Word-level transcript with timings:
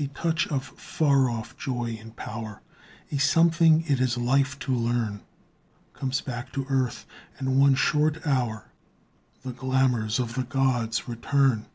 A 0.00 0.08
touch 0.08 0.48
of 0.48 0.64
far 0.64 1.30
off 1.30 1.56
joy 1.56 1.96
and 2.00 2.16
power, 2.16 2.60
A 3.12 3.18
something 3.18 3.84
it 3.86 4.00
is 4.00 4.16
life 4.18 4.58
to 4.58 4.74
learn, 4.74 5.20
Comes 5.92 6.20
back 6.20 6.52
to 6.54 6.66
earth, 6.68 7.06
and 7.38 7.60
one 7.60 7.76
short 7.76 8.26
hour 8.26 8.72
The 9.42 9.52
glamours 9.52 10.18
of 10.18 10.34
the 10.34 10.42
gods 10.42 11.06
return. 11.06 11.66